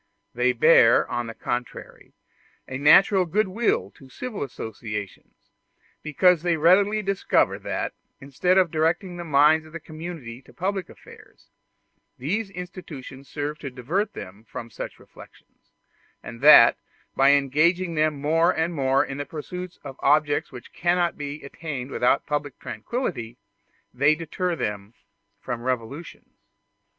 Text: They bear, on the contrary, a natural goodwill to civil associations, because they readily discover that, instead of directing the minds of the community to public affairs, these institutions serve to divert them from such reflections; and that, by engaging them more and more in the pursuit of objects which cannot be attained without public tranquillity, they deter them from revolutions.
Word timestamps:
They 0.33 0.51
bear, 0.51 1.07
on 1.11 1.27
the 1.27 1.35
contrary, 1.35 2.15
a 2.67 2.79
natural 2.79 3.23
goodwill 3.25 3.91
to 3.91 4.09
civil 4.09 4.41
associations, 4.41 5.51
because 6.01 6.41
they 6.41 6.57
readily 6.57 7.03
discover 7.03 7.59
that, 7.59 7.93
instead 8.19 8.57
of 8.57 8.71
directing 8.71 9.17
the 9.17 9.23
minds 9.23 9.67
of 9.67 9.73
the 9.73 9.79
community 9.79 10.41
to 10.41 10.53
public 10.53 10.89
affairs, 10.89 11.51
these 12.17 12.49
institutions 12.49 13.29
serve 13.29 13.59
to 13.59 13.69
divert 13.69 14.13
them 14.13 14.43
from 14.43 14.71
such 14.71 14.97
reflections; 14.97 15.69
and 16.23 16.41
that, 16.41 16.77
by 17.15 17.33
engaging 17.33 17.93
them 17.93 18.19
more 18.19 18.49
and 18.49 18.73
more 18.73 19.05
in 19.05 19.19
the 19.19 19.25
pursuit 19.27 19.77
of 19.83 19.99
objects 19.99 20.51
which 20.51 20.73
cannot 20.73 21.15
be 21.15 21.43
attained 21.43 21.91
without 21.91 22.25
public 22.25 22.57
tranquillity, 22.57 23.37
they 23.93 24.15
deter 24.15 24.55
them 24.55 24.95
from 25.39 25.61
revolutions. 25.61 26.41